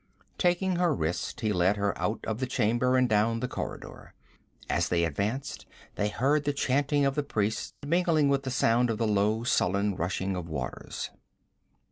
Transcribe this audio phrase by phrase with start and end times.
[0.39, 4.15] Taking her wrist he led her out of the chamber and down the corridor.
[4.67, 8.89] As they advanced they heard the chanting of the priests, and mingling with the sound
[8.89, 11.11] the low sullen rushing of waters.